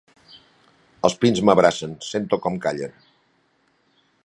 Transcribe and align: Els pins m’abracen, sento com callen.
Els 1.09 1.17
pins 1.25 1.41
m’abracen, 1.49 1.93
sento 2.07 2.41
com 2.47 2.59
callen. 2.65 2.97